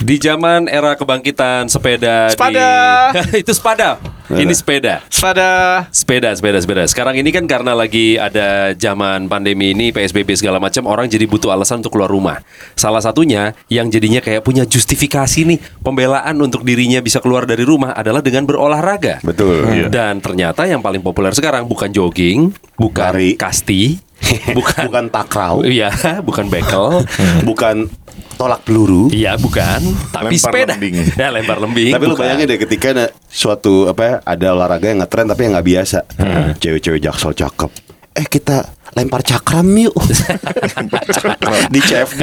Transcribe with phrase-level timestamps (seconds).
[0.00, 2.72] Di zaman era kebangkitan sepeda Sepeda.
[3.12, 3.36] di...
[3.44, 4.00] itu sepeda.
[4.30, 5.02] Ini sepeda.
[5.10, 5.50] Sepeda.
[5.90, 6.82] Sepeda, sepeda, sepeda.
[6.86, 11.50] Sekarang ini kan karena lagi ada zaman pandemi ini, PSBB segala macam, orang jadi butuh
[11.50, 12.38] alasan untuk keluar rumah.
[12.78, 17.90] Salah satunya yang jadinya kayak punya justifikasi nih, pembelaan untuk dirinya bisa keluar dari rumah
[17.92, 19.18] adalah dengan berolahraga.
[19.26, 19.66] Betul.
[19.66, 19.86] Iya.
[19.90, 23.34] Dan ternyata yang paling populer sekarang bukan jogging, bukan Lari.
[23.34, 23.98] kasti,
[24.58, 25.90] bukan Bukan takraw, Iya,
[26.28, 27.02] bukan bekel.
[27.48, 27.88] bukan
[28.36, 29.12] tolak peluru.
[29.12, 29.80] Iya, bukan.
[30.12, 30.74] Tapi Lempar sepeda.
[30.76, 30.94] lembing.
[31.12, 31.92] Ya, lempar lembing.
[31.92, 32.24] Tapi lu bukan.
[32.24, 32.88] bayangin deh ketika
[33.28, 35.98] suatu apa ya, ada olahraga yang ngetren tapi yang nggak biasa.
[36.16, 36.48] Hmm.
[36.56, 37.89] Cewek-cewek jaksel cakep.
[38.10, 39.94] Eh kita lempar cakram yuk
[41.72, 42.22] di CFD.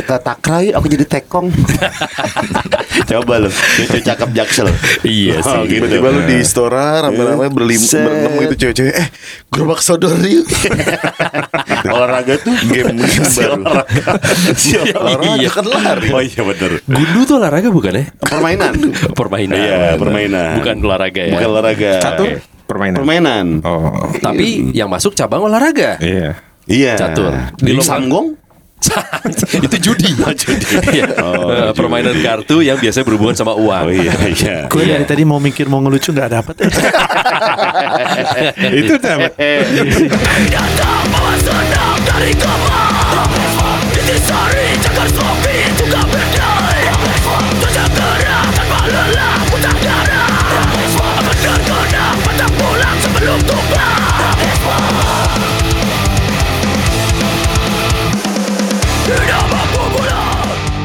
[0.00, 1.52] kita takra yuk aku jadi tekong.
[3.10, 4.68] Coba lu, cewek cakep jaksel.
[5.04, 5.52] Iya sih.
[5.52, 5.84] Oh, gitu.
[5.84, 8.00] Tiba-tiba lu di Istora rame-rame berlim Set.
[8.00, 9.08] berenam gitu cewek-cewek Eh
[9.52, 10.48] gerobak sodor yuk
[11.96, 12.96] olahraga tuh Game
[14.64, 15.50] game baru Olahraga Iya.
[15.52, 18.04] kan lari Oh iya bener Gundu tuh olahraga bukan ya?
[18.18, 18.72] Permainan
[19.12, 19.56] Permainan.
[19.58, 20.52] Iya, permainan.
[20.60, 21.32] Bukan olahraga ya.
[21.36, 22.28] Bukan olahraga Catur.
[22.64, 22.96] Permainan.
[22.96, 24.08] Permainan Oh.
[24.16, 26.00] Tapi yang masuk cabang olahraga.
[26.00, 26.40] Iya.
[26.64, 27.32] Iya Catur.
[27.60, 28.28] Di Di lomba- Samgong
[29.48, 30.12] itu judi.
[30.92, 31.08] Iya.
[31.16, 33.84] Eh, permainan kartu yang biasanya berhubungan sama uang.
[33.88, 36.68] Oh iya iya Gue dari tadi mau mikir mau ngelucu nggak dapet ya.
[38.76, 39.32] Itu dapat.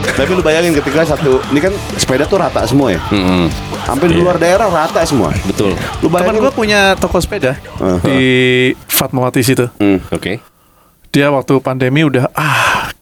[0.10, 3.48] Tapi lu bayangin ketika satu Ini kan sepeda tuh rata semua ya Mm-mm.
[3.88, 5.80] Hampir di luar daerah rata semua Betul.
[6.04, 8.04] Lu bayangin gue punya toko sepeda Uh-huh.
[8.04, 9.64] di Fatmawati situ.
[9.80, 10.04] Hmm.
[10.12, 10.44] Oke.
[11.10, 12.94] Dia waktu pandemi udah ah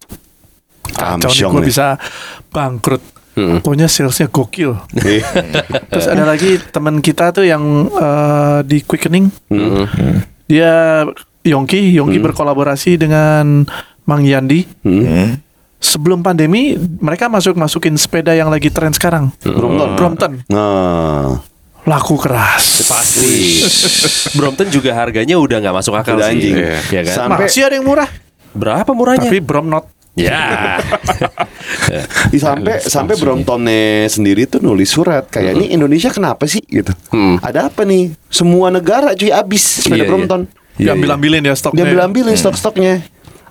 [0.97, 1.99] kacau nih gue bisa
[2.49, 3.03] bangkrut.
[3.37, 3.61] Mm.
[3.61, 4.73] Pokoknya salesnya gokil.
[4.97, 5.21] Iya.
[5.93, 9.29] Terus ada lagi teman kita tuh yang eh, di Quickening.
[9.53, 9.85] Hmm.
[10.49, 11.05] Dia
[11.45, 13.61] Yongki, Yongki berkolaborasi dengan
[14.09, 14.65] Mang Yandi.
[14.81, 15.37] Hmm.
[15.77, 19.29] Sebelum pandemi mereka masuk masukin sepeda yang lagi tren sekarang.
[19.45, 19.93] Brompton.
[19.93, 21.37] Brompton Nah
[21.87, 22.83] laku keras.
[22.83, 23.63] Pasti.
[24.37, 26.35] Brompton juga harganya udah nggak masuk akal Udah sih.
[26.35, 26.55] anjing.
[26.91, 27.15] Iya kan?
[27.17, 28.09] Sampai- Masih ada yang murah,
[28.51, 29.23] Berapa murahnya?
[29.23, 29.87] tapi Bromnot.
[30.13, 30.81] ya.
[32.35, 37.37] Ih, sampai sampai Bromptonnya sendiri tuh nulis surat kayak ini Indonesia kenapa sih gitu Hmm.
[37.39, 40.07] ada apa nih semua negara cuy abis sepeda Iya, iya.
[40.07, 40.41] Brompton
[40.77, 41.77] Iya, Diambil-ambilin ya stoknya.
[41.79, 42.93] dia ambil ambilin stok-stoknya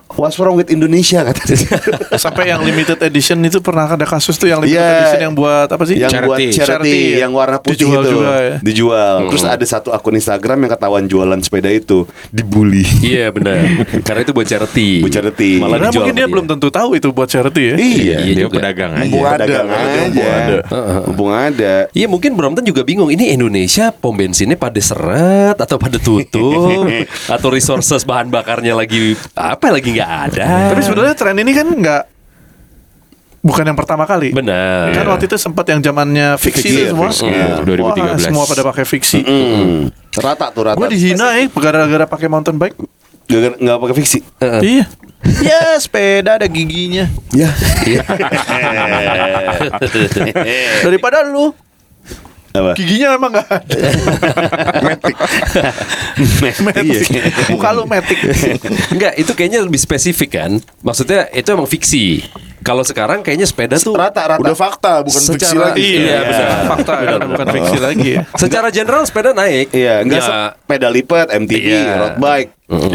[0.08, 1.58] what's wrong with Indonesia katanya
[2.16, 4.94] Sampai yang limited edition itu pernah ada kasus tuh yang limited Iya.
[5.02, 5.96] edition yang buat apa sih?
[5.96, 6.26] yang Charity.
[6.26, 7.00] buat charity, Charity.
[7.18, 8.54] yang warna putih Dijual itu juga ya.
[8.60, 13.58] dijual terus ada satu akun Instagram yang ketahuan jualan sepeda itu dibully Iya benar.
[14.06, 15.00] Karena itu buat charity.
[15.00, 15.50] Buat charity.
[15.58, 17.74] Malah Karena dijual mungkin sama dia belum tentu tahu itu buat charity ya.
[17.76, 18.54] iya Iya Dia juga.
[18.56, 19.02] pedagang aja.
[19.02, 20.56] Mumpung ada, Pedagang aja mumpung ada.
[21.02, 25.96] mumpung ada Iya mungkin Brompton juga bingung ini Indonesia pom bensinnya pada seret atau pada
[25.96, 26.86] tutup
[27.34, 30.44] atau resources bahan bakarnya lagi apa lagi nggak ada.
[30.70, 32.02] Tapi sebenarnya tren ini kan nggak
[33.40, 34.30] bukan yang pertama kali.
[34.30, 34.90] benar.
[34.90, 37.08] Kan waktu itu sempat yang zamannya fiksi Fiksi, itu semua.
[37.08, 37.26] fiksi.
[37.78, 38.26] Wah, 2013.
[38.26, 39.18] semua pada pakai fiksi.
[39.22, 39.88] Hmm.
[40.16, 42.76] rata tuh rata Gue dihina ya gara-gara pakai mountain bike.
[43.26, 44.18] Gak, nggak pakai fiksi
[44.62, 44.86] Iya.
[45.42, 47.10] Ya sepeda ada giginya.
[47.34, 47.50] ya
[50.84, 51.50] Daripada lu
[52.56, 53.76] apa giginya memang nggak ada.
[56.42, 57.06] Matic Matic.
[57.52, 58.18] Muka lu metik.
[58.92, 60.52] Enggak, itu kayaknya lebih spesifik kan.
[60.80, 62.24] Maksudnya itu emang fiksi.
[62.66, 66.18] Kalau sekarang kayaknya sepeda tuh rata rata Udah fakta bukan fiksi Secara- lagi Iya, Iya,
[66.20, 66.62] benar.
[66.66, 69.70] Fakta kan bukan fiksi lagi secara general sepeda naik.
[69.70, 71.94] Iya, enggak Ya, sepeda lipat, MTB, Iya.
[71.96, 72.50] road bike,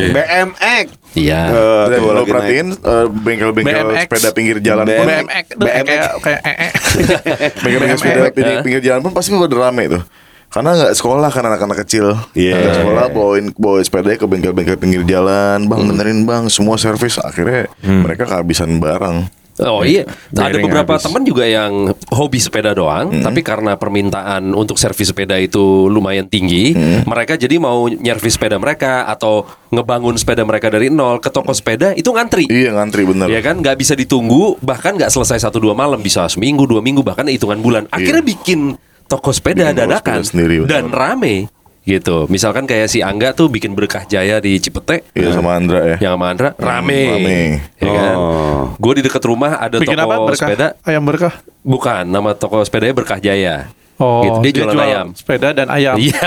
[0.09, 0.85] BMX.
[1.13, 1.41] Iya.
[1.45, 4.03] Eh, Dan tuh lo lagi perhatiin eh, bengkel-bengkel BMX.
[4.05, 4.99] sepeda pinggir jalan BMX.
[4.99, 5.87] pun BMX itu BMX.
[5.87, 6.69] kayak kayak ee.
[7.63, 10.03] Bengkel-bengkel sepeda pinggir, pinggir jalan pun pasti udah rame tuh
[10.51, 12.59] karena nggak sekolah kan anak-anak kecil Iya.
[12.59, 17.71] Nggak sekolah bawain bawa sepedanya ke bengkel-bengkel pinggir jalan bang benerin bang semua servis akhirnya
[17.81, 19.31] mereka kehabisan barang
[19.61, 21.05] Oh iya, ada Bearing beberapa habis.
[21.05, 26.73] teman juga yang hobi sepeda doang, tapi karena permintaan untuk servis sepeda itu lumayan tinggi,
[27.05, 31.93] mereka jadi mau nyervis sepeda mereka atau ngebangun sepeda mereka dari nol ke toko sepeda
[31.93, 32.49] itu ngantri.
[32.49, 33.29] iya ngantri bener.
[33.29, 33.61] Ya kan?
[33.61, 37.61] Nggak bisa ditunggu bahkan nggak selesai satu dua malam bisa seminggu dua minggu bahkan hitungan
[37.61, 37.84] bulan.
[37.93, 38.75] Akhirnya bikin
[39.05, 43.72] toko sepeda Bikin dadakan sepeda sendiri, dan rame gitu misalkan kayak si Angga tuh bikin
[43.72, 47.37] berkah jaya di Cipete iya sama Andra ya yang sama Andra rame, rame.
[47.75, 48.61] ya kan Oh.
[48.75, 50.45] gue di dekat rumah ada Bikin toko apa berkah?
[50.45, 51.33] sepeda Ayam berkah.
[51.59, 53.66] bukan nama toko sepedanya berkah jaya
[53.97, 54.37] Oh, gitu.
[54.41, 55.07] Dia jualan jual ayam.
[55.13, 55.93] sepeda dan ayam.
[55.93, 56.25] Iya.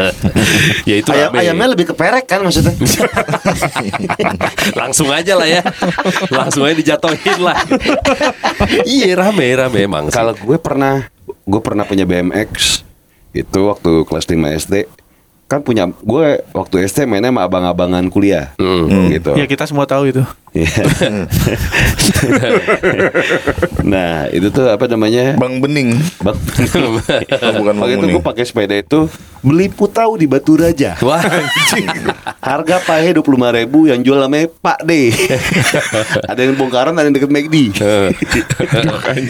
[0.88, 1.38] ya itu Ayam, rame.
[1.38, 2.72] ayamnya lebih keperek kan maksudnya.
[4.74, 5.60] Langsung aja lah ya.
[6.28, 7.56] Langsung aja dijatohin lah.
[8.88, 10.08] iya rame rame emang.
[10.08, 12.82] Kalau gue pernah gue pernah punya BMX
[13.32, 14.74] itu waktu kelas 5 SD
[15.48, 18.52] kan punya gue waktu SD mainnya sama abang-abangan kuliah
[19.08, 19.32] gitu.
[19.32, 20.20] Ya kita semua tahu itu.
[20.52, 20.68] Iya.
[23.92, 25.40] nah itu tuh apa namanya?
[25.40, 25.96] Bang Bening.
[26.20, 26.36] Bang.
[26.36, 28.14] Oh, bukan Bang Waktu itu Bening.
[28.20, 29.08] gue pakai sepeda itu
[29.40, 31.00] beli putau di Batu Raja.
[31.08, 31.24] Wah,
[32.44, 35.16] Harga pahe dua puluh ribu yang jual namanya Pak D.
[36.28, 37.56] ada yang bongkaran, ada yang deket McD.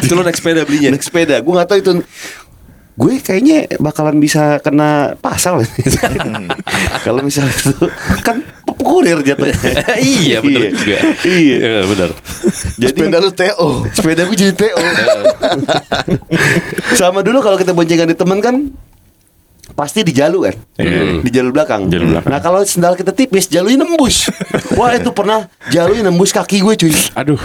[0.02, 0.90] itu lo naik sepeda belinya.
[0.98, 1.92] Naik sepeda, gue nggak tahu itu.
[2.98, 5.62] Gue kayaknya bakalan bisa kena pasal.
[7.06, 7.86] Kalau misalnya itu
[8.20, 8.42] kan
[8.74, 9.54] kurir jatuhnya.
[10.02, 10.98] iya bener juga.
[11.22, 11.86] Iya.
[11.86, 12.10] bener.
[12.74, 13.68] Jadi Sepeda lu TO.
[13.94, 14.78] sepeda gue jadi TO.
[16.98, 18.54] Sama dulu kalau kita boncengan di teman kan
[19.68, 21.22] pasti di jalu kan, Iya.
[21.22, 21.86] di jalur belakang.
[21.86, 22.30] Jalur belakang.
[22.34, 24.26] Nah kalau sendal kita tipis, jalunya nembus.
[24.74, 26.92] Wah itu pernah jalunya nembus kaki gue cuy.
[27.14, 27.38] Aduh.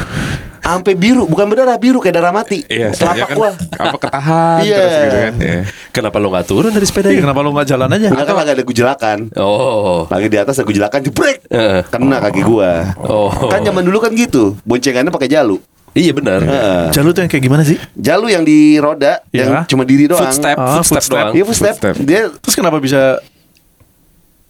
[0.64, 2.64] Sampai biru, bukan berdarah biru kayak darah mati.
[2.66, 3.52] Iya, Telapak kan gua.
[3.74, 4.76] apa ketahan Iya.
[4.80, 5.34] terus gitu kan.
[5.36, 5.60] Iya.
[5.92, 7.20] Kenapa lo nggak turun dari Iya, sepedanya?
[7.22, 8.08] kenapa lu nggak jalan aja?
[8.10, 9.18] Kan lagi ada gujelakan.
[9.36, 10.08] Oh.
[10.08, 11.38] Lagi di atas ada gujelakan, jebrek.
[11.46, 11.80] Heeh.
[11.86, 12.96] Kena kaki gua.
[12.98, 13.28] Oh.
[13.46, 15.60] Kan zaman dulu kan gitu, boncengannya pakai jalu.
[15.94, 16.42] Iya benar.
[16.42, 16.84] Heeh.
[16.90, 17.78] Jalur tuh yang kayak gimana sih?
[17.94, 19.46] Jalu yang di roda, Iya.
[19.46, 20.26] yang cuma diri doang.
[20.26, 21.14] Footstep, Ah, footstep, footstep.
[21.14, 21.34] doang.
[21.36, 21.76] Iya footstep.
[21.78, 21.96] Footstep.
[22.02, 23.22] Dia Terus kenapa bisa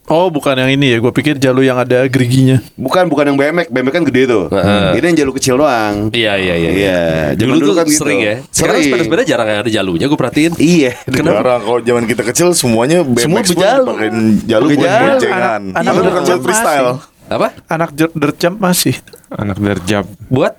[0.05, 0.97] Oh, bukan yang ini ya.
[0.99, 2.59] Gue pikir jalur yang ada geriginya.
[2.75, 4.43] bukan bukan yang BMX, BMX kan gede tuh.
[4.47, 4.99] Heeh.
[4.99, 6.11] Ini yang jalu kecil doang.
[6.11, 6.69] Iya iya iya.
[6.69, 6.99] Iya,
[7.33, 7.99] Dulu, zaman tuh dulu kan gitu.
[7.99, 8.35] sering ya.
[8.45, 8.83] Sekarang Sering.
[8.89, 10.51] sepeda-sepeda jarang yang ada jalunya gue perhatiin.
[10.57, 10.91] Iya.
[11.03, 13.83] Sekarang kalau zaman kita kecil semuanya BMX Semua pun berjalu.
[13.85, 15.05] dipakein jalu Pakai buat jalu.
[15.07, 15.61] boncengan.
[15.63, 16.89] Anak- anak Itu bukan buat freestyle.
[17.23, 17.47] Apa?
[17.65, 17.89] Anak
[18.35, 18.95] jump masih.
[19.29, 20.05] Anak derjab.
[20.27, 20.53] Buat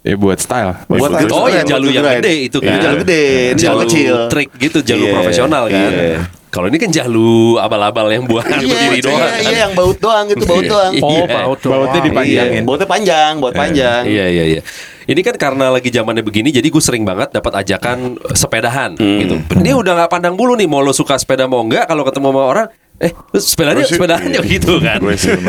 [0.00, 0.80] Ya buat style.
[0.88, 2.72] Buat Buat Oh ya keren, jalu buat yang gede itu kan.
[2.72, 3.22] Iya, jalu gede,
[3.52, 4.14] ini jalu kecil.
[4.32, 5.92] trik gitu, jalu Iya, profesional kan.
[5.92, 6.18] iya.
[6.50, 9.22] Kalau ini kan jalu abal-abal yang buat berdiri doang.
[9.22, 10.92] Iya, iya, yang baut doang gitu, baut doang.
[10.98, 11.46] Oh, Iya.
[11.46, 11.86] baut doang.
[11.86, 12.62] Bautnya dipanjangin.
[12.62, 14.02] Iya, bautnya panjang, baut panjang.
[14.02, 14.62] Iya iya iya.
[15.06, 19.38] Ini kan karena lagi zamannya begini, jadi gue sering banget dapat ajakan eh, sepedahan gitu.
[19.62, 21.86] Dia udah nggak pandang bulu nih, mau lo suka sepeda mau nggak?
[21.86, 22.66] Kalau ketemu sama orang,
[23.00, 24.52] eh sepedanya Gue sih- sepedahan ya iya.
[24.60, 25.00] gitu kan.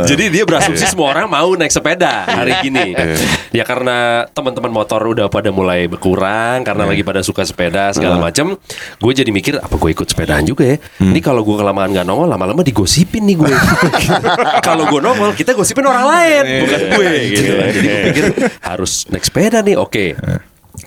[0.08, 2.96] Jadi dia berasumsi semua orang mau naik sepeda hari gini.
[3.52, 8.56] ya karena teman-teman motor udah pada mulai berkurang, karena lagi pada suka sepeda segala macam.
[9.04, 10.78] Gue jadi mikir apa gue ikut sepedahan juga ya.
[11.04, 13.52] Ini kalau gue kelamaan nggak nongol, lama-lama digosipin nih gue.
[14.68, 17.10] kalau gue nongol, kita gosipin orang lain, bukan gue.
[17.36, 17.52] Gitu.
[17.52, 18.26] Jadi gue pikir
[18.64, 19.76] harus naik sepeda nih.
[19.76, 20.16] Oke.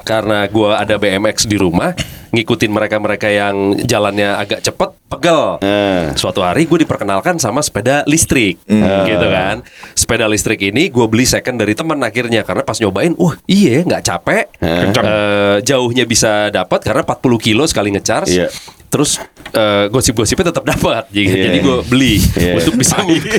[0.00, 1.92] Karena gue ada BMX di rumah,
[2.34, 5.62] ngikutin mereka-mereka yang jalannya agak cepet, pegel.
[5.62, 6.10] Eh.
[6.14, 8.58] Suatu hari gue diperkenalkan sama sepeda listrik,
[9.06, 9.62] gitu kan.
[9.94, 14.02] Sepeda listrik ini gue beli second dari teman akhirnya karena pas nyobain, wah iya nggak
[14.02, 18.32] capek, Eh, jauhnya bisa dapat karena 40 kilo sekali ngecharge.
[18.34, 18.48] Iya.
[18.90, 19.18] Terus
[19.50, 21.44] eh, gosip-gosipnya tetap dapat, jadi, Iya.
[21.50, 22.52] jadi gue beli Iya.
[22.58, 22.94] untuk bisa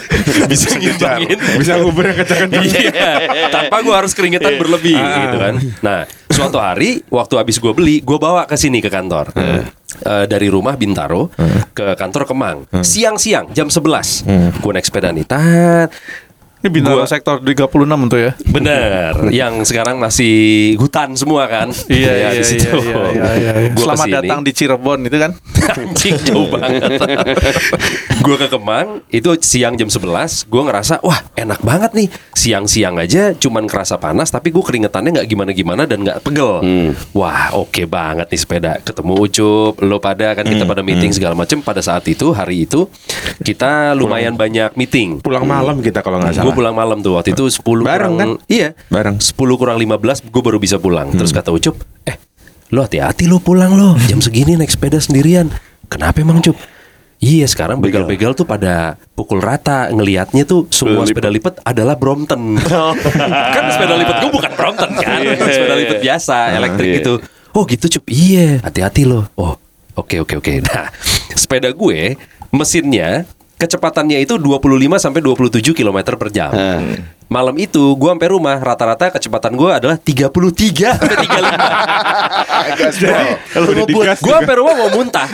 [0.52, 2.64] bisa ngimbangin Bisa nguber yang kencang-kencang.
[2.66, 3.14] Iya,
[3.52, 5.54] tanpa gue harus keringetan berlebih gitu kan.
[5.80, 6.00] Nah,
[6.36, 9.32] suatu hari waktu habis gue beli, gue bawa ke sini ke kantor.
[9.96, 11.32] Eh, dari rumah Bintaro
[11.72, 12.58] ke kantor Kemang.
[12.84, 14.28] Siang-siang jam 11.
[14.60, 15.24] Gue naik sepeda nih.
[15.24, 15.88] Tat.
[16.56, 17.68] Ini bintaro Gua- sektor 36
[18.08, 18.32] tuh ya.
[18.46, 20.34] Bener, yang sekarang masih
[20.76, 21.70] hutan semua kan?
[21.86, 22.70] Iya, Ya, iya, di situ.
[22.70, 23.70] iya, iya, iya, iya, iya.
[23.72, 24.18] Gua Selamat ke sini.
[24.18, 25.32] datang di Cirebon itu kan.
[25.66, 26.78] Anjing jauh banget
[28.22, 33.34] Gue ke Kemang Itu siang jam 11 Gue ngerasa Wah enak banget nih Siang-siang aja
[33.34, 36.62] Cuman kerasa panas Tapi gue keringetannya nggak gimana-gimana Dan nggak pegel
[37.12, 41.58] Wah oke banget nih sepeda Ketemu Ucup Lo pada kan kita pada meeting segala macem
[41.60, 42.86] Pada saat itu Hari itu
[43.42, 46.55] Kita lumayan banyak meeting Pulang malam kita kalau nggak Gue salah.
[46.56, 48.30] Pulang malam tuh Waktu itu 10 Bareng kurang, kan?
[48.48, 49.20] Iya Bareng.
[49.20, 52.16] 10 kurang 15 Gue baru bisa pulang Terus kata Ucup Eh
[52.74, 55.52] lo hati-hati lo pulang lo Jam segini naik sepeda sendirian
[55.92, 56.58] Kenapa emang Cup?
[57.24, 62.60] Iya sekarang begal-begal tuh pada pukul rata ngelihatnya tuh semua sepeda lipat adalah Brompton.
[63.56, 66.98] kan sepeda lipat gue bukan Brompton kan, sepeda lipat biasa elektrik iya.
[67.02, 67.14] gitu.
[67.56, 69.32] Oh gitu cup, iya hati-hati loh.
[69.40, 69.56] Oh
[69.96, 70.54] oke oke oke.
[70.68, 70.92] Nah
[71.34, 72.20] sepeda gue
[72.52, 73.24] mesinnya
[73.56, 76.52] kecepatannya itu 25 sampai 27 km per jam.
[76.52, 76.96] Hmm.
[77.26, 81.42] Malam itu gue sampai rumah rata-rata kecepatan gue adalah 33 sampai 35.
[83.50, 85.26] Kalau ngebut, Gue sampai rumah mau muntah.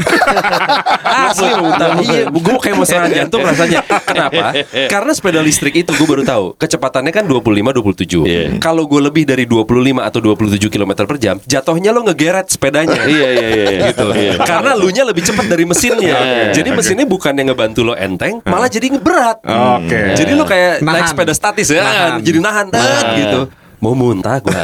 [1.28, 2.00] Asli mau muntah.
[2.00, 3.84] Iya Gue kayak mau serangan jantung rasanya.
[3.84, 4.56] Kenapa?
[4.88, 10.00] Karena sepeda listrik itu gue baru tahu Kecepatannya kan 25-27 Kalau gue lebih dari 25
[10.00, 13.04] atau 27 km per jam Jatuhnya lo ngegeret sepedanya.
[13.12, 13.92] Iya iya iya.
[13.92, 14.08] gitu.
[14.40, 16.48] Karena lu nya lebih cepat dari mesinnya.
[16.56, 19.44] Jadi mesinnya bukan yang ngebantu lo enteng Malah jadi ngeberat.
[19.44, 20.16] Oke.
[20.16, 22.12] Jadi lo kayak naik sepeda statis ya Nahan.
[22.22, 23.42] Jadi nahan, tet, gitu
[23.82, 24.54] mau muntah gue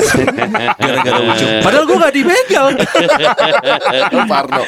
[0.78, 2.66] gara-gara ucup Padahal gue gak dibegal.
[4.30, 4.64] Parno.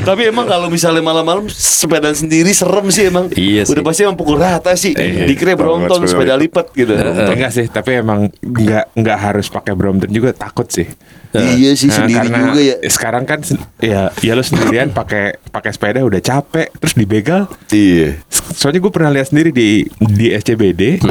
[0.00, 3.28] Tapi emang kalau misalnya malam-malam sepeda sendiri serem sih emang.
[3.32, 3.72] Iya sih.
[3.76, 4.96] Udah pasti emang pukul rata sih.
[4.96, 6.92] Dikira banget Brompton sepeda lipat gitu.
[6.96, 10.88] Enggak sih, tapi emang nggak nggak harus pakai Brompton juga takut sih.
[11.30, 12.76] Iya sih Nah, sendiri karena juga ya.
[12.90, 13.38] Sekarang kan
[13.78, 17.46] ya ya lu sendirian pakai pakai sepeda udah capek terus dibegal.
[17.70, 18.18] Iya.
[18.30, 21.04] Soalnya gue pernah lihat sendiri di di SCBD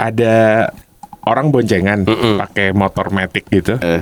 [0.00, 0.68] ada
[1.28, 2.08] orang boncengan
[2.40, 3.76] pakai motor metik gitu.
[3.84, 4.00] Eh.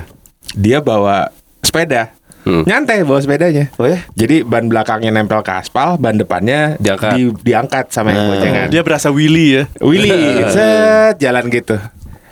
[0.55, 1.27] Dia bawa
[1.59, 2.15] sepeda.
[2.45, 3.67] Nyantai bawa sepedanya.
[3.75, 3.99] Oh ya?
[4.15, 7.13] Jadi ban belakangnya nempel ke aspal, ban depannya Diangkat.
[7.13, 8.67] di- diangkat sama yang boncengan.
[8.71, 9.63] Dia berasa Willy ya.
[9.79, 10.09] Willy,
[10.49, 11.75] set jalan gitu.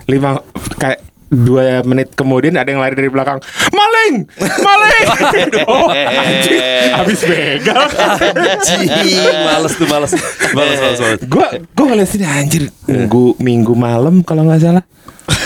[0.07, 0.41] Lima
[0.77, 3.43] kayak dua menit kemudian ada yang lari dari belakang
[3.75, 5.07] maling maling
[5.67, 5.91] oh,
[6.95, 10.11] habis begal Anjing, males tuh males
[10.55, 11.19] males males, males.
[11.27, 14.83] gue gue ngeliat sini anjir minggu minggu malam kalau nggak salah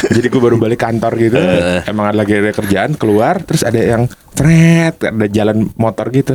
[0.10, 1.38] jadi gue baru balik kantor gitu
[1.86, 6.34] emang ada lagi ada kerjaan keluar terus ada yang tret ada jalan motor gitu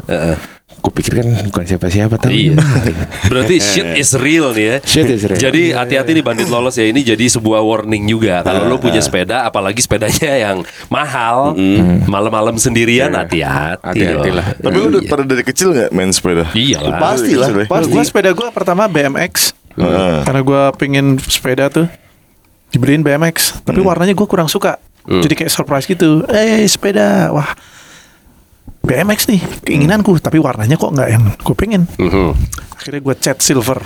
[0.77, 2.63] gue pikir kan bukan siapa-siapa tapi Iya.
[2.63, 2.99] maling.
[3.27, 4.77] Berarti shit is real nih ya.
[4.85, 5.41] Shit is real.
[5.41, 6.87] Jadi hati-hati nih bandit lolos ya.
[6.87, 8.47] Ini jadi sebuah warning juga.
[8.47, 11.59] Kalau lo punya sepeda, apalagi sepedanya yang mahal,
[12.07, 13.83] malam-malam sendirian, hati-hati.
[13.83, 14.47] Hati-hati lah.
[14.59, 16.51] Tapi lu udah pada dari kecil nggak main sepeda?
[16.55, 16.99] Iyalah.
[17.03, 17.91] Pasti lah, Pasti.
[17.91, 19.57] Gue sepeda gue pertama BMX.
[19.75, 20.23] Heeh.
[20.23, 21.91] Karena gue pengen sepeda tuh
[22.71, 23.63] dibeliin BMX.
[23.65, 24.79] Tapi warnanya gue kurang suka.
[25.07, 26.27] Jadi kayak surprise gitu.
[26.27, 27.47] Eh sepeda, wah
[28.83, 30.19] BMX nih keinginanku.
[30.19, 31.83] Tapi warnanya kok nggak yang gue pengen.
[31.99, 32.35] Mhm.
[32.75, 33.79] Akhirnya gue cat silver.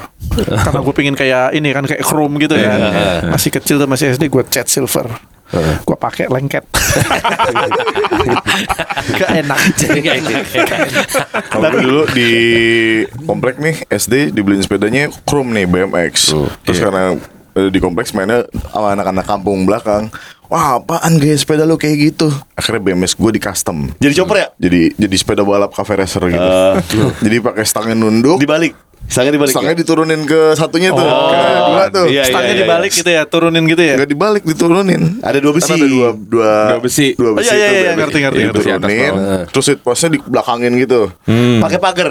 [0.49, 2.73] Karena gue pengen kayak ini kan kayak chrome gitu ya.
[3.29, 5.09] Masih kecil tuh masih SD gue cat silver.
[5.85, 6.63] Gue pakai lengket.
[9.19, 9.61] Gak enak.
[9.75, 10.45] Jadi nggak enak.
[11.51, 12.31] Kalau dulu di
[13.27, 16.35] komplek nih SD dibeliin sepedanya Chrome nih BMX.
[16.63, 20.09] Terus karena eh, di kompleks mainnya sama anak-anak kampung belakang.
[20.51, 22.27] Wah apaan gaya sepeda lu kayak gitu
[22.59, 24.47] Akhirnya BMX gue di custom Jadi chopper ya?
[24.59, 26.51] Jadi jadi sepeda balap cafe racer gitu
[27.25, 28.75] Jadi pakai stangnya nunduk Dibalik.
[29.07, 29.55] Stangnya dibalik.
[29.55, 29.79] Stangnya ya?
[29.79, 33.79] diturunin ke satunya tuh Kayak dua tuh iya, Stangnya iya, dibalik gitu ya, turunin gitu
[33.79, 33.95] ya.
[33.95, 35.71] Nggak dibalik diturunin Ada dua besi.
[35.71, 37.07] Kan ada dua, dua, Dua besi.
[37.15, 37.99] Dua besi Oh, iya, iya, iya, BMX.
[38.03, 38.41] ngerti, ngerti.
[38.51, 39.13] Diturunin
[39.55, 41.01] Terus seat postnya di belakangin gitu
[41.63, 42.11] Pakai pagar.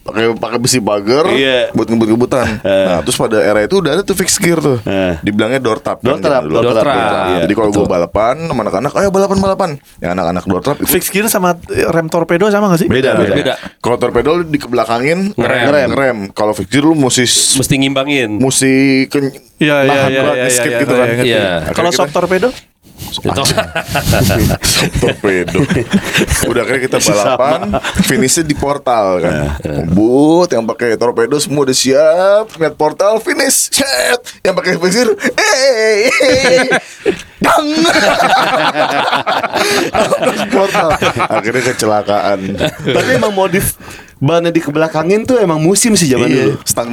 [0.00, 1.70] Pakai pakai besi pagar Iya.
[1.70, 2.46] buat ngebut-ngebutan.
[2.62, 4.80] Nah, terus pada era itu udah ada tuh fix gear tuh.
[4.82, 5.20] Eh.
[5.20, 6.00] Dibilangnya door trap.
[6.00, 6.56] Door kan trap, zaman dulu.
[6.62, 6.96] door trap.
[6.96, 7.92] Iya, Jadi kalau gue betul.
[7.92, 9.70] balapan sama anak-anak, ayo balapan-balapan.
[9.98, 12.88] Ya anak-anak door trap itu Fix gear sama rem torpedo sama gak sih?
[12.88, 13.34] Beda, beda.
[13.34, 13.54] Beda.
[13.78, 15.60] Kalau torpedo lu dikebelakangin Ngerem.
[15.66, 15.88] ngerem.
[15.92, 16.18] ngerem.
[16.32, 17.24] Kalau fix gear lu mesti
[17.60, 18.30] Mesti ngimbangin.
[18.36, 18.72] mesti
[19.06, 19.18] ke
[19.60, 21.08] Iya iya iya iya di iya, gitu iya, kan.
[21.12, 21.28] ngerti.
[21.28, 21.44] Iya.
[21.76, 22.48] Kalau Akhirnya soft torpedo?
[23.00, 23.42] Itu.
[25.00, 25.58] torpedo.
[26.46, 27.60] Udah akhirnya kita balapan,
[28.06, 29.32] finishnya di portal kan.
[29.60, 34.20] Ngebut, yang pakai torpedo semua udah siap, lihat portal finish, set.
[34.44, 36.66] Yang pakai pasir, eh, eh,
[37.42, 37.66] dang.
[40.54, 40.88] portal.
[41.28, 42.38] Akhirnya kecelakaan.
[42.84, 43.74] Tapi emang modif
[44.20, 46.52] bannya dikebelakangin tuh emang musim sih zaman Iya, dulu.
[46.62, 46.90] stang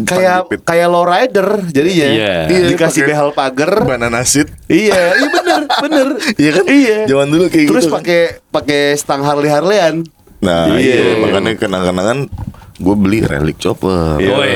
[0.00, 2.06] Kayak kayak lowrider jadinya.
[2.08, 2.34] Iya.
[2.46, 3.72] Iya, Dikasih pakai behel pagar.
[3.82, 4.46] banana seat.
[4.66, 6.06] iya, iya bener, bener.
[6.34, 6.64] Iya kan?
[6.64, 6.96] Iya.
[7.04, 7.90] Zaman dulu kayak Terus gitu.
[7.90, 7.98] kan.
[7.98, 10.06] pakai pakai stang Harley Harleyan.
[10.38, 10.94] Nah, Iya.
[10.94, 12.30] iya, makanya kenang-kenangan
[12.78, 14.16] gue beli relik chopper.
[14.16, 14.30] Iya.
[14.32, 14.52] Woi.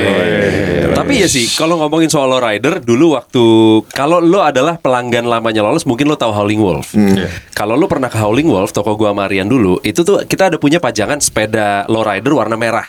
[1.03, 3.43] Tapi ya sih, kalau ngomongin soal lowrider, dulu waktu
[3.91, 6.95] kalau lo adalah pelanggan lamanya lolos, mungkin lo tahu Howling Wolf.
[7.51, 10.79] Kalau lo pernah ke Howling Wolf, toko gua Marian dulu, itu tuh kita ada punya
[10.79, 12.87] pajangan sepeda lowrider warna merah.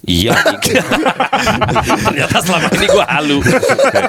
[0.00, 0.32] Iya,
[2.08, 3.38] ternyata selama ini gua halu.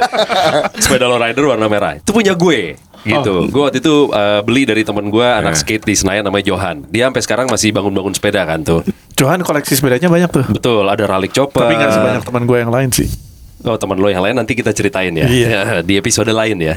[0.83, 1.99] sepeda lowrider warna merah.
[1.99, 2.79] Itu punya gue.
[3.01, 3.49] Gitu.
[3.49, 6.85] Gue waktu itu eh, beli dari temen gue anak skate di Senayan namanya Johan.
[6.89, 8.85] Dia sampai sekarang masih bangun-bangun sepeda kan tuh.
[9.17, 10.45] Johan koleksi sepedanya banyak tuh.
[10.49, 11.65] Betul, ada ralik chopper.
[11.65, 13.09] Tapi gak sebanyak teman gue yang lain sih.
[13.61, 15.61] Oh teman lo yang lain nanti kita ceritain ya Iya.
[15.87, 16.75] di episode lain ya.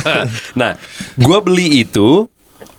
[0.60, 0.72] nah,
[1.20, 2.28] gua beli itu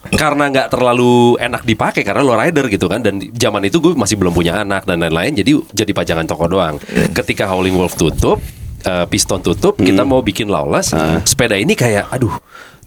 [0.06, 4.22] karena nggak terlalu enak dipakai karena lo rider gitu kan dan zaman itu gue masih
[4.22, 6.82] belum punya anak dan lain-lain jadi jadi pajangan toko doang.
[7.14, 8.42] Ketika Howling Wolf tutup,
[8.82, 10.94] eh, piston tutup, kita mau bikin lawless,
[11.26, 12.34] sepeda ini kayak aduh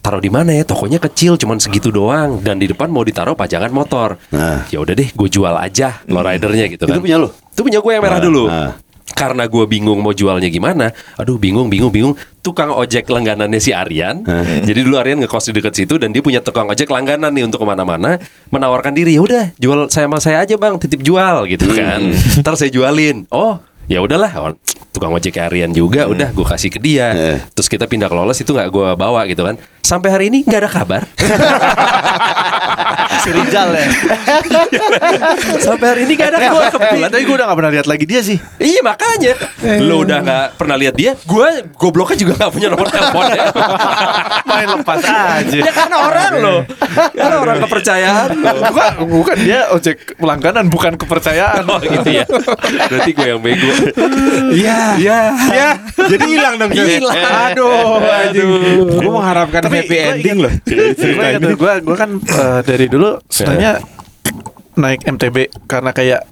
[0.09, 0.65] taruh di mana ya?
[0.65, 2.41] Tokonya kecil cuman segitu doang.
[2.41, 4.17] Dan di depan mau ditaruh pajangan motor.
[4.33, 4.65] Nah.
[4.73, 6.97] ya udah deh gue jual aja lo ridernya gitu kan.
[6.97, 7.29] Itu punya lo?
[7.29, 8.43] itu punya gue yang merah Nah, dulu.
[8.49, 8.73] nah.
[9.09, 12.13] karena gue bingung mau jualnya gimana aduh bingung bingung bingung.
[12.41, 14.25] Tukang ojek langganannya si Aryan.
[14.65, 17.61] Jadi dulu Aryan ngekos di dekat situ dan dia punya tukang ojek langganan nih untuk
[17.61, 18.17] ke mana-mana
[18.49, 22.01] menawarkan diri ya udah jual saya sama saya aja bang titip jual gitu kan.
[22.41, 23.29] Ntar saya jualin.
[23.29, 24.29] Oh ya udahlah
[24.99, 27.07] tukang ojek harian juga udah gue kasih ke dia.
[27.15, 27.39] Eh.
[27.55, 29.55] terus kita pindah ke Lolos itu nggak gue bawa gitu kan.
[29.79, 31.01] Sampai hari ini nggak ada kabar.
[33.19, 33.87] Si Rizal ya.
[35.67, 36.71] sampai hari ini nggak ada kabar.
[36.71, 38.37] kebetulan Tapi gue udah gak pernah lihat lagi dia sih.
[38.59, 39.33] Iya makanya.
[39.83, 43.51] Lo udah gak pernah lihat dia Gue gobloknya juga gak punya nomor teleponnya
[44.49, 45.59] Main lepas aja.
[45.59, 46.55] Ya karena orang lo
[47.11, 51.63] Karena orang kepercayaan lo bukan, bukan dia ojek langganan bukan kepercayaan.
[51.67, 52.25] Oh gitu ya.
[52.87, 53.71] Berarti gue yang bego.
[54.55, 54.88] Iya.
[54.97, 55.19] Ya
[55.51, 55.69] Ya,
[56.09, 56.71] jadi hilang dong.
[56.73, 57.15] Hilang.
[57.53, 58.49] Aduh, anjing.
[58.97, 60.53] Gue mengharapkan Tapi happy ending loh.
[60.65, 63.83] gue gue gue kan eh, dari dulu sebenarnya
[64.79, 66.23] naik MTB karena kayak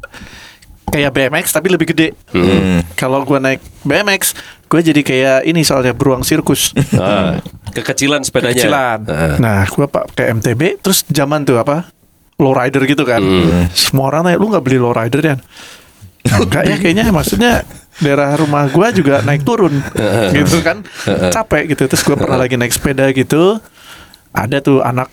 [0.88, 2.16] kayak BMX tapi lebih gede.
[2.96, 4.34] Kalau gue naik BMX,
[4.66, 6.72] gue jadi kayak ini soalnya beruang sirkus.
[6.98, 7.38] Ah,
[7.76, 9.00] Kekecilan sepedanya Kecilan.
[9.06, 9.36] Ah.
[9.38, 11.92] Nah, gue pak kayak MTB, terus zaman tuh apa?
[12.42, 13.22] Lowrider gitu kan.
[13.70, 15.36] Semua orang nanya, lu nggak beli lowrider ya?
[16.28, 17.62] Enggak ya kayaknya maksudnya
[17.98, 19.74] daerah rumah gua juga naik turun
[20.32, 20.82] gitu kan.
[21.32, 21.86] Capek gitu.
[21.86, 23.58] Terus gua pernah lagi naik sepeda gitu.
[24.32, 25.10] Ada tuh anak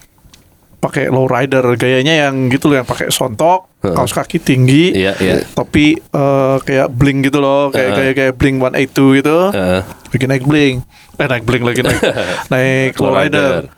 [0.78, 5.40] pakai lowrider gayanya yang gitu loh yang pakai sontok kaos kaki tinggi Iya, iya.
[5.56, 9.36] topi eh, kayak bling gitu loh kayak kayak kayak bling 182 gitu.
[9.48, 9.80] Heeh.
[10.12, 10.74] lagi naik bling.
[11.16, 12.00] Eh naik bling lagi naik.
[12.52, 13.64] Naik lowrider.
[13.64, 13.72] Lowrider.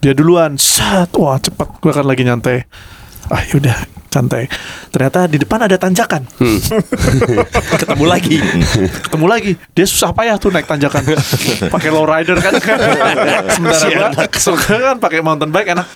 [0.00, 1.68] dia duluan sat wah cepet.
[1.80, 2.68] Gua kan lagi nyantai
[3.34, 3.78] ah yaudah
[4.10, 4.50] santai.
[4.90, 6.26] Ternyata di depan ada tanjakan.
[7.80, 8.42] Ketemu lagi.
[9.06, 9.52] Ketemu lagi.
[9.70, 11.14] Dia susah payah tuh naik tanjakan.
[11.70, 12.52] Pakai lowrider kan.
[13.54, 15.86] Sementara gua kan pakai mountain bike enak.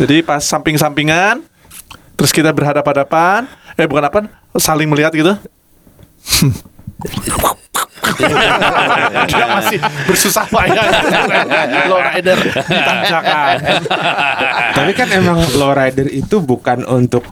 [0.00, 1.44] Jadi pas samping-sampingan
[2.16, 3.48] terus kita berhadapan-hadapan
[3.80, 4.18] eh bukan apa
[4.60, 5.32] saling melihat gitu
[9.26, 10.84] dia masih bersusah payah
[11.86, 12.50] lowrider di
[12.80, 13.56] tanjakan
[14.72, 17.24] Tapi kan emang lowrider itu bukan untuk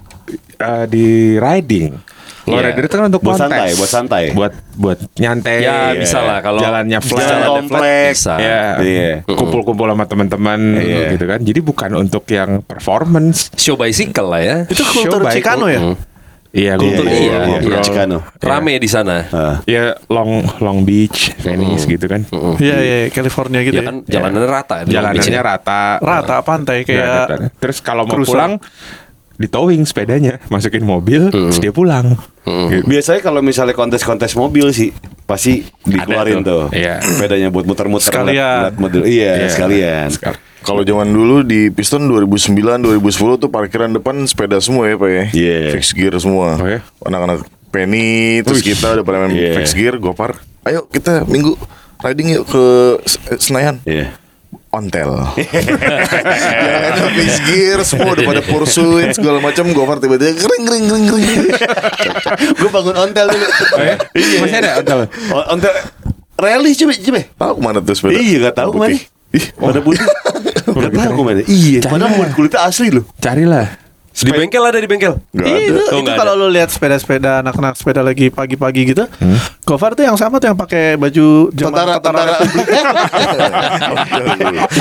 [0.56, 1.06] eh, di
[1.36, 1.94] riding.
[2.48, 3.44] Lowrider itu kan untuk Buat kontes.
[3.44, 4.22] santai, buat santai.
[4.32, 5.56] Buat buat nyantai.
[5.60, 7.20] Ya bisa lah kalau jalannya flat.
[7.20, 8.08] jalan flat komplek.
[8.16, 8.34] bisa.
[8.40, 9.12] Ya, Iya.
[9.28, 11.12] kumpul-kumpul sama teman-teman Iya.
[11.12, 11.44] gitu kan.
[11.44, 13.52] Jadi bukan untuk yang performance.
[13.52, 15.34] Show bicycle lah ya itu kultur Show bike.
[15.36, 15.80] Chicano ya
[16.58, 17.78] Iya, Kultur gue iya, iya, iya.
[17.80, 18.18] Chicano.
[18.36, 19.62] Rame di sana Ah.
[19.64, 22.26] Ya Long Long Beach, Venice gitu kan.
[22.58, 23.86] Iya iya California gitu Ya ya.
[23.86, 25.42] kan jalanannya rata Jalanannya ya.
[25.44, 25.82] rata.
[25.98, 27.50] Rata pantai kayak tanah.
[27.54, 28.34] Terus kalau mau cruiser.
[28.34, 28.52] pulang
[29.38, 32.18] di towing sepedanya, masukin mobil, terus dia pulang.
[32.42, 32.82] Gitu.
[32.82, 34.90] Biasanya kalau misalnya kontes-kontes mobil sih
[35.24, 36.64] pasti dikeluarin Ada tuh.
[36.66, 36.74] tuh.
[36.74, 36.94] Iya.
[36.98, 38.34] Sepedanya buat muter-muter Sekalian.
[38.34, 39.02] ngeliat- ngeliat model.
[39.06, 39.48] Iya, Iya.
[39.48, 40.06] sekalian.
[40.10, 42.98] Sekal- Kalau zaman dulu di Piston 2009 2010
[43.38, 45.24] tuh parkiran depan sepeda semua ya Pak ya.
[45.30, 45.58] Iya.
[45.72, 46.56] Fix gear semua.
[46.56, 46.80] Oh, ya?
[47.00, 48.72] Anak-anak Penny terus Wih.
[48.72, 49.52] kita udah pada main Iya.
[49.54, 50.40] fix gear, gopar.
[50.64, 51.52] Ayo kita minggu
[52.00, 52.64] riding yuk ke
[53.28, 53.78] eh, Senayan.
[53.84, 54.16] Iya.
[54.68, 55.08] Ontel.
[56.60, 61.06] Yang ada fix gear semua udah pada pursuit segala macam gopar tiba-tiba kering kering kering
[61.06, 61.40] kering.
[62.60, 63.46] Gue bangun ontel dulu.
[63.78, 63.94] Iya.
[64.38, 64.98] Masih ada hotel.
[65.28, 65.72] O- ontel
[66.36, 67.20] rally coba coba.
[67.30, 68.16] Tahu ke mana tuh sepeda?
[68.16, 68.96] Iya gak tahu ke mana.
[69.28, 70.00] Ih, pada putih.
[70.70, 71.42] Gak tahu ke mana.
[71.44, 73.04] Iya, padahal buat kulitnya asli loh.
[73.16, 73.68] Carilah.
[74.18, 75.70] Di bengkel ada di bengkel Nggak Iya, ada.
[75.70, 79.06] itu, Oh, itu kalau lu lihat sepeda-sepeda anak-anak sepeda lagi pagi-pagi gitu,
[79.62, 82.34] Gofar tuh yang sama tuh yang pakai baju Tentara, tentara.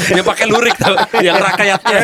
[0.09, 1.99] Yang pakai lurik tau Yang rakyatnya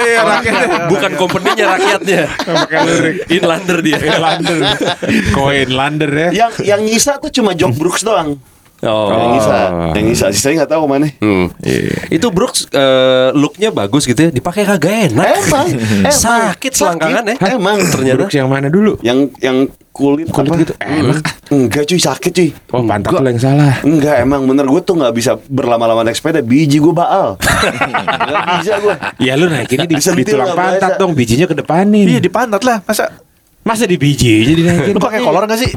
[0.86, 3.16] Bukan company-nya rakyatnya Pakai lurik.
[3.28, 4.58] Inlander dia Lander.
[5.36, 6.30] Koin Lander ya.
[6.46, 8.38] yang yang nyisa tuh cuma Jok Brooks doang.
[8.84, 9.58] Oh Yang nyisa,
[9.92, 10.26] yang nyisa.
[10.30, 11.08] Sisanya nggak tahu ke mana.
[11.18, 11.48] Hmm.
[12.10, 15.68] Itu Brooks eh, looknya bagus gitu ya Dipakai kagak enak Emang,
[16.04, 16.12] emang.
[16.12, 17.80] Sakit selangkangan ya Emang.
[17.80, 19.00] Ternyata Brooks yang mana dulu?
[19.00, 19.58] Yang yang
[19.90, 20.60] kulit Kulit apa?
[20.60, 21.22] gitu, enak.
[21.48, 22.50] Enggak cuy sakit cuy.
[22.70, 23.78] Oh, pantat Gua- lu yang salah.
[23.80, 27.38] Enggak emang bener gue tuh nggak bisa berlama-lama naik sepeda biji gue baal
[28.20, 31.00] nggak bisa gue Ya lu naikinnya di, di Sentil tulang pantat biasa.
[31.00, 32.06] dong, bijinya kedepanin.
[32.06, 33.16] Iya di pantat lah, masa
[33.62, 34.92] Masa di biji jadi naikin?
[34.92, 35.72] lu pakai kolor gak sih?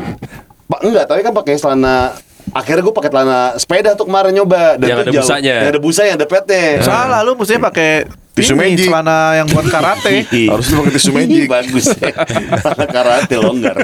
[0.66, 2.10] Pak enggak tapi kan pakai celana
[2.50, 5.54] akhirnya gue pakai celana sepeda tuh kemarin nyoba Yang tuh ada busanya.
[5.56, 7.90] yang ada busanya ada petnya Salah lu mestinya pakai
[8.36, 8.86] Tisu magic.
[8.86, 10.28] celana yang buat karate.
[10.52, 11.48] Harus lu pakai tisu magic.
[11.56, 12.12] bagus ya
[12.60, 13.76] celana karate longgar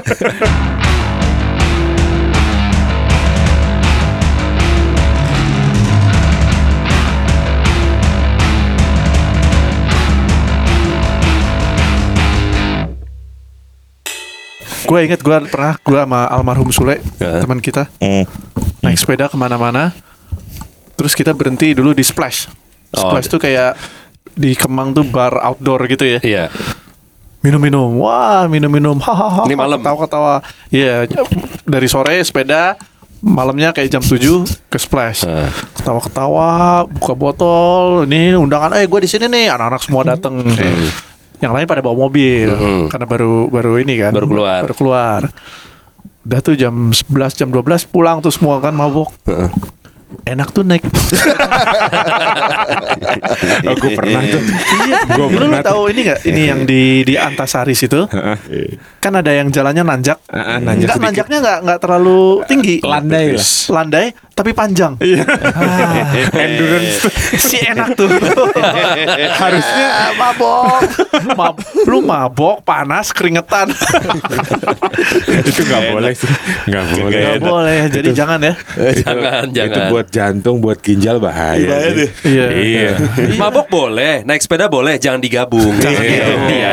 [14.93, 17.41] gue inget gue pernah gue sama almarhum Sule Ya.
[17.41, 17.89] teman kita.
[17.97, 18.29] Hmm.
[18.79, 19.89] naik sepeda ke mana-mana.
[20.93, 22.45] Terus kita berhenti dulu di Splash.
[22.93, 23.73] Oh, Splash tuh kayak
[24.29, 26.19] di Kemang tuh bar outdoor gitu ya.
[26.21, 26.45] Iya.
[27.41, 27.97] Minum-minum.
[27.97, 29.01] Wah minum-minum.
[29.01, 29.81] Hahaha Ini malam?
[29.81, 30.45] ketawa-ketawa.
[30.69, 31.09] Iya
[31.65, 32.77] dari sore sepeda
[33.19, 35.25] malamnya kayak jam 7 ke splash.
[35.25, 35.47] Ah.
[35.73, 39.49] ketawa-ketawa buka botol ini undangan eh gue di sini nih.
[39.49, 40.43] Anak-anak semua dateng
[41.43, 42.87] yang lain pada bawa mobil Mhm.
[42.87, 44.63] karena baru baru ini kan Baru keluar.
[44.63, 45.21] baru keluar
[46.23, 49.11] Udah tuh jam 11 jam 12 pulang tuh semua kan mabok.
[50.23, 50.79] Enak tuh naik.
[53.61, 54.39] Oh, gue pernah tuh.
[54.39, 55.67] Iya, lu pernah tuh.
[55.67, 56.19] tahu ini gak?
[56.23, 58.07] Ini yang di di Antasari situ.
[59.03, 60.15] Kan ada yang jalannya nanjak.
[60.31, 61.03] Heeh, nanjak Enggak, sedikit.
[61.03, 62.75] nanjaknya nggak nggak terlalu tinggi.
[62.79, 63.47] Landai lah.
[63.67, 64.95] Landai tapi panjang.
[64.97, 68.07] Ah, Endurance si enak tuh.
[69.43, 70.79] Harusnya mabok.
[71.35, 73.69] Mab lu mabok, panas, keringetan.
[75.49, 76.31] itu nggak boleh sih.
[76.65, 77.11] Nggak boleh.
[77.11, 77.79] Nggak boleh.
[77.91, 78.53] Jadi jangan ya.
[79.03, 79.87] jangan, Itu jangan.
[79.91, 81.91] buat jantung, buat ginjal bahaya.
[81.93, 82.09] sih.
[82.25, 82.45] Iya.
[82.49, 82.91] Iya.
[83.35, 85.75] Mabok boleh, naik sepeda boleh, jangan digabung.
[85.83, 86.71] Iya, iya.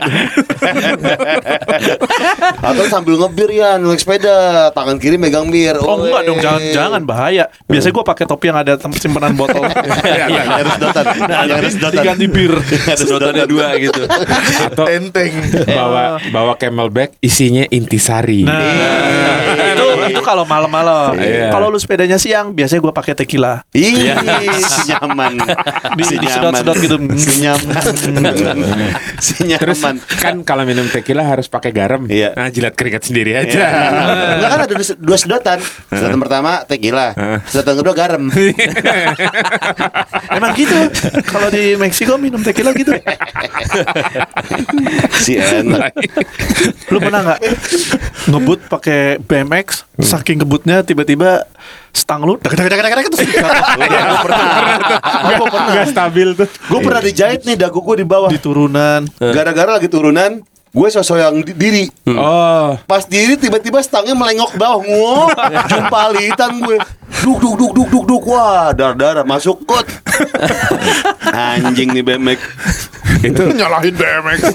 [2.70, 5.76] Atau sambil ngebir ya naik sepeda, tangan kiri megang bir.
[5.80, 6.44] Oh enggak dong, Oleh.
[6.44, 7.44] jangan jangan bahaya.
[7.66, 9.64] Biasanya gue pakai topi yang ada simpenan botol.
[10.20, 12.02] Yang harus dotan, yang harus dotan.
[12.02, 12.52] Diganti bir.
[13.00, 14.02] Sedotannya dua gitu.
[14.06, 15.32] Atau Tenteng.
[15.66, 18.44] bawa bawa camelback isinya intisari.
[18.44, 19.49] Nah,
[20.20, 21.16] itu kalau malam-malam.
[21.16, 21.48] Iya.
[21.48, 23.64] Kalau lu sepedanya siang, biasanya gue pakai tequila.
[23.72, 24.12] Ih,
[24.86, 25.32] nyaman.
[25.96, 26.52] Di- Si nyaman.
[26.76, 26.96] gitu.
[27.16, 27.80] Si nyaman.
[29.20, 29.94] Si Terus nyaman.
[30.14, 32.04] kan kalau minum tequila harus pakai garam.
[32.04, 32.32] Iya.
[32.32, 33.50] Nah, jilat keringat sendiri aja.
[33.50, 33.68] Iya.
[34.36, 35.58] Enggak kan ada dua- dua sedotan.
[35.88, 37.12] Sedotan pertama tequila,
[37.46, 38.22] sedotan kedua garam.
[40.30, 40.76] Emang gitu.
[41.24, 42.92] Kalau di Meksiko minum tequila gitu.
[45.16, 45.92] si enak.
[46.88, 47.38] Lu pernah nggak
[48.26, 49.84] ngebut pakai BMX?
[50.10, 51.46] Saking ngebutnya tiba-tiba
[51.90, 53.38] stang lu dak dak dak dak dak terus Gue
[54.20, 54.46] pernah.
[55.22, 55.70] Gue pernah.
[55.70, 56.46] Nggak stabil tuh.
[56.66, 58.26] Gue pernah dijahit nih dagu gue di bawah.
[58.26, 59.06] di turunan.
[59.16, 61.84] Gara-gara lagi turunan, gue sosok yang di- diri.
[62.10, 65.30] Oh, Pas diri tiba-tiba stangnya melengok ke bawah Ngok
[65.68, 66.78] Jumpalitan gue.
[67.20, 68.22] Duk duk duk duk duk duk.
[68.26, 69.86] Wah darah darah masuk kot
[71.30, 72.38] Anjing nih BMX
[73.20, 74.40] itu Nyalahin BMX.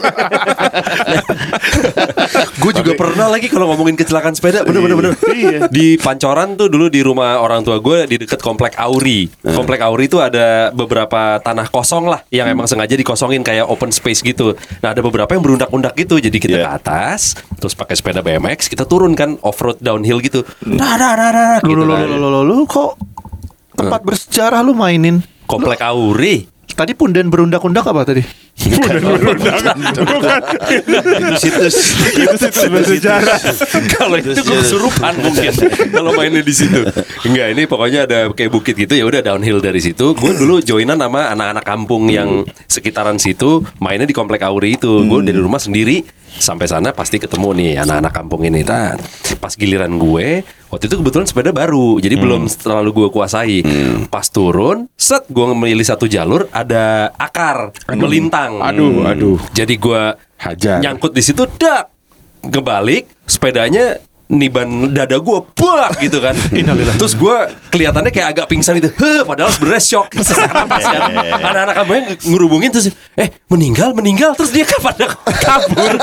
[2.61, 5.13] Gue juga pernah lagi kalau ngomongin kecelakaan sepeda, bener bener bener.
[5.69, 9.29] Di Pancoran tuh dulu di rumah orang tua gue di deket komplek Auri.
[9.45, 14.25] Komplek Auri itu ada beberapa tanah kosong lah yang emang sengaja dikosongin kayak open space
[14.25, 14.57] gitu.
[14.81, 16.17] Nah ada beberapa yang berundak-undak gitu.
[16.17, 20.41] Jadi kita ke atas, terus pakai sepeda BMX, kita turun kan off road downhill gitu.
[20.65, 21.53] Dah dah dah dah.
[21.61, 22.97] Lu gitu lu lu lu lu, lu, lu kok
[23.77, 25.21] tempat bersejarah lu mainin?
[25.45, 26.49] Komplek Auri.
[26.75, 28.44] Tadi punden berundak-undak apa tadi?
[28.55, 28.71] Itu
[31.43, 31.75] situs.
[32.15, 33.39] Itu situs bersejarah.
[33.99, 35.53] Kalau itu kesurupan mungkin.
[35.91, 36.87] Kalau mainnya di situ.
[37.27, 38.95] Enggak, ini pokoknya ada kayak bukit gitu.
[38.95, 40.15] Ya udah downhill dari situ.
[40.15, 45.03] Gue dulu joinan sama anak-anak kampung yang sekitaran situ, mainnya di komplek Auri itu.
[45.03, 46.03] Gue dari rumah sendiri.
[46.35, 48.59] Sampai sana pasti ketemu nih anak-anak kampung ini.
[48.59, 48.99] Nah,
[49.39, 53.63] pas giliran gue waktu itu kebetulan sepeda baru, jadi belum terlalu gue kuasai.
[54.11, 58.44] Pas turun, set gue memilih satu jalur ada akar melintang.
[58.49, 59.37] Aduh, aduh.
[59.51, 60.79] Jadi gua Hajar.
[60.79, 61.89] nyangkut di situ dak
[62.43, 66.33] kebalik sepedanya niban dada gua bak gitu kan.
[67.01, 68.89] Terus gua kelihatannya kayak agak pingsan itu.
[68.89, 71.13] Heh, padahal sebenarnya shock sesak napas kan.
[71.13, 75.93] Anak-anak kamu yang ngerubungin terus eh meninggal meninggal terus dia pada kabur.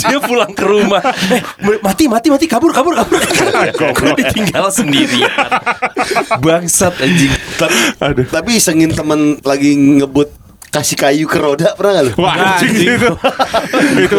[0.00, 1.04] dia pulang ke rumah.
[1.28, 1.40] Eh
[1.84, 3.20] mati mati mati kabur kabur kabur.
[3.76, 5.28] Gua ditinggal sendirian.
[6.40, 7.32] Bangsat anjing.
[7.60, 10.32] Tapi Tapi isengin temen lagi ngebut
[10.68, 12.12] Kasih kayu ke roda pernah gak lu?
[12.18, 13.08] Wah, anjing itu.
[13.98, 14.18] itu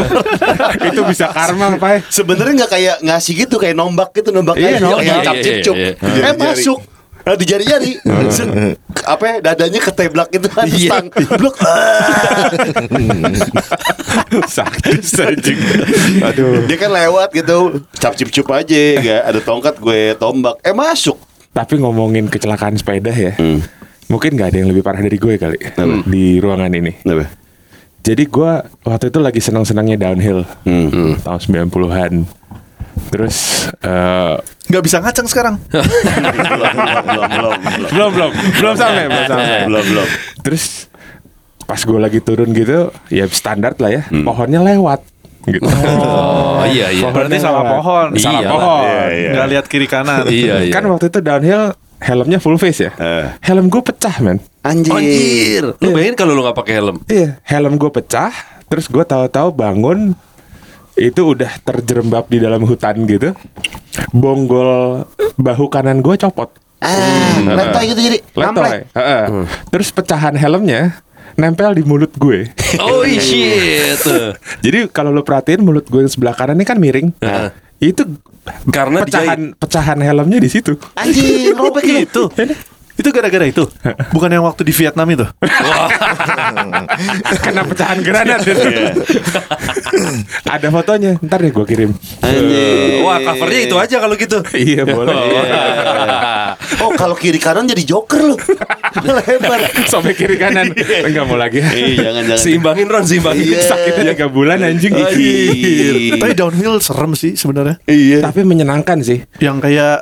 [0.83, 2.09] itu bisa karma, Pak.
[2.09, 4.99] Sebenarnya nggak kayak ngasih gitu kayak nombak gitu nombak Iya, kayu nombak.
[4.99, 5.75] kayak Iya, cap iya, cipcup.
[5.75, 5.89] iya.
[5.89, 6.39] Eh Jari-jari.
[6.41, 6.79] masuk.
[7.19, 7.91] Nah, di jari-jari
[8.31, 8.49] Set.
[9.05, 10.89] apa ya, dadanya keteblak gitu kan Iya.
[10.89, 12.49] stang blok Ah.
[14.49, 15.59] Sakit anjing.
[16.23, 16.65] Aduh.
[16.65, 17.57] dia kan lewat gitu
[17.93, 23.33] cap cipcup aja gak ada tongkat gue tombak eh masuk Tapi ngomongin kecelakaan sepeda ya.
[24.09, 25.57] Mungkin nggak ada yang lebih parah dari gue kali
[26.03, 26.91] di ruangan ini.
[27.99, 31.13] Jadi gue waktu itu lagi senang-senangnya downhill Hmm.
[31.19, 32.13] tahun 90-an.
[33.09, 33.37] Terus
[33.79, 35.55] eh, Nggak bisa ngaceng sekarang.
[35.69, 36.73] belum belum
[37.29, 39.59] belum belum belum belum sampai belum sampai.
[39.65, 40.07] belum belum
[40.41, 40.63] Terus
[41.63, 44.01] pas gue lagi turun gitu, ya standar lah ya.
[44.09, 45.05] Pohonnya lewat.
[45.41, 45.61] Gitu.
[45.63, 47.09] Oh iya iya.
[47.09, 47.73] Berarti salah lewat.
[47.75, 48.05] pohon.
[48.15, 48.51] Salah Iyalah.
[48.51, 48.83] pohon.
[48.83, 49.29] Iya, iya.
[49.31, 50.25] Nggak lihat kiri kanan.
[50.25, 50.73] Iya iya.
[50.73, 51.63] Kan waktu itu downhill
[51.99, 52.91] helmnya full face ya.
[52.95, 53.27] Eh.
[53.43, 54.39] Helm gue pecah men.
[54.59, 56.97] anjir, Anjir, lu bayangin kalau lu gak pakai helm.
[57.07, 58.31] Iya, helm gue pecah.
[58.69, 60.13] Terus gue tahu-tahu bangun
[60.99, 63.31] itu udah terjerembab di dalam hutan gitu.
[64.11, 65.03] Bonggol
[65.39, 66.51] bahu kanan gue copot.
[66.79, 68.43] ah letoy gitu jadi Letoy.
[68.55, 68.81] Namlek.
[68.95, 69.23] Heeh.
[69.67, 71.03] Terus pecahan helmnya
[71.35, 72.51] nempel di mulut gue.
[72.79, 73.99] Oh shit.
[74.65, 77.11] Jadi kalau lo perhatiin mulut gue yang sebelah kanan ini kan miring.
[77.19, 77.51] Heeh.
[77.79, 78.03] Itu
[78.67, 80.75] Karena pecahan pecahan helmnya di situ.
[80.95, 82.27] anjir robek gitu
[82.99, 83.63] Itu gara-gara itu.
[84.15, 85.25] Bukan yang waktu di Vietnam itu.
[87.39, 88.69] Kena pecahan granat itu.
[90.43, 91.15] Ada fotonya.
[91.23, 91.91] Ntar deh gue kirim.
[92.19, 93.07] Anjing.
[93.07, 94.43] Wah, covernya itu aja kalau gitu.
[94.51, 95.15] iya boleh.
[96.83, 98.35] Oh kalau kiri kanan jadi joker lu.
[99.07, 99.59] Lebar.
[99.87, 100.75] Sampai kiri kanan.
[100.75, 101.63] Enggak mau lagi.
[101.63, 102.43] Iya jangan jangan.
[102.43, 103.47] Seimbangin Ron, seimbangin.
[103.47, 103.59] Iya.
[103.63, 104.91] Sakitnya tiga bulan anjing.
[104.91, 107.79] Tapi downhill serem sih sebenarnya.
[107.87, 108.27] Iya.
[108.27, 109.23] Tapi menyenangkan sih.
[109.39, 109.97] Yang kayak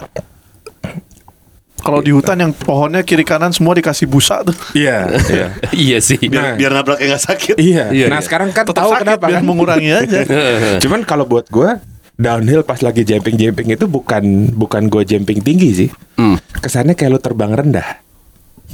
[1.88, 4.52] kalau di hutan yang pohonnya kiri kanan semua dikasih busa tuh.
[4.76, 5.08] Iya.
[5.32, 5.48] Iya.
[5.88, 6.20] Iya sih.
[6.28, 6.60] Nah.
[6.60, 7.56] Biar nabraknya nggak sakit.
[7.56, 7.96] Iya.
[7.96, 8.26] Iya, nah iya.
[8.28, 9.48] sekarang kan Tetap tahu sakit kenapa biar kan?
[9.48, 10.20] mengurangi aja.
[10.84, 11.80] Cuman kalau buat gua
[12.20, 15.90] downhill pas lagi jumping-jumping itu bukan bukan gua jumping tinggi sih.
[16.20, 16.36] Hmm.
[16.60, 18.04] Kesannya kayak lu terbang rendah.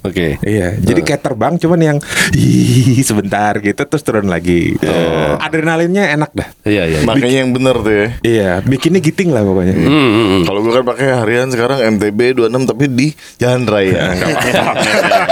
[0.04, 0.36] Oke.
[0.44, 1.98] Iya, jadi kayak terbang cuman yang
[2.36, 4.76] ih sebentar gitu terus turun lagi.
[5.40, 6.48] Adrenalinnya enak dah.
[6.68, 7.00] Iya, iya.
[7.08, 8.08] Makanya yang bener tuh ya.
[8.24, 9.76] Iya, bikinnya giting lah pokoknya.
[9.80, 10.42] Hmm, hmm.
[10.44, 13.08] Kalau gue kan pakai harian sekarang MTB 26 tapi di
[13.40, 14.12] jalan raya.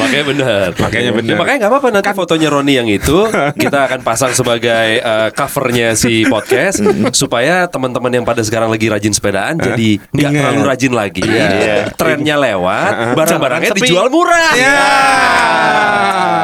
[0.00, 0.68] Makanya benar.
[0.78, 1.32] Makanya benar.
[1.32, 3.18] Ya, makanya nggak apa-apa nanti fotonya Roni yang itu
[3.56, 9.14] kita akan pasang sebagai eh, covernya si podcast supaya teman-teman yang pada sekarang lagi rajin
[9.14, 11.22] sepedaan jadi nggak terlalu rajin lagi.
[11.24, 11.94] Iya.
[11.96, 13.80] Trennya lewat, barang-barangnya Sepi.
[13.82, 14.50] dijual murah.
[14.54, 14.76] Ya.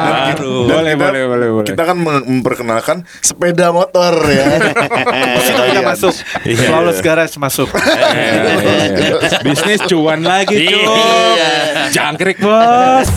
[0.09, 0.65] Baru.
[0.65, 1.67] Boleh, Kita- boleh, boleh, boleh.
[1.67, 4.45] Kita kan mem- memperkenalkan sepeda motor ya.
[5.45, 6.13] Situ kita masuk.
[6.45, 7.69] Flawless Garage masuk.
[9.45, 10.85] Bisnis cuan lagi, cuy.
[11.35, 11.51] Iya.
[11.91, 13.07] Jangkrik, Bos.